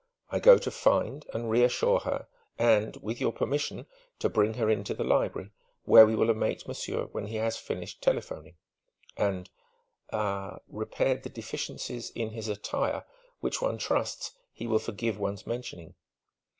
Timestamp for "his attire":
12.31-13.05